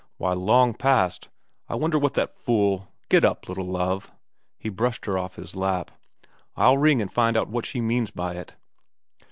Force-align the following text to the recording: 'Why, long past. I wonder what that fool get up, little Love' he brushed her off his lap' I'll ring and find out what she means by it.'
'Why, 0.17 0.33
long 0.33 0.73
past. 0.73 1.29
I 1.69 1.75
wonder 1.75 1.99
what 1.99 2.15
that 2.15 2.31
fool 2.35 2.87
get 3.07 3.23
up, 3.23 3.47
little 3.47 3.67
Love' 3.67 4.11
he 4.57 4.67
brushed 4.67 5.05
her 5.05 5.15
off 5.19 5.35
his 5.35 5.55
lap' 5.55 5.91
I'll 6.57 6.79
ring 6.79 7.03
and 7.03 7.13
find 7.13 7.37
out 7.37 7.49
what 7.49 7.67
she 7.67 7.81
means 7.81 8.09
by 8.09 8.33
it.' 8.33 8.55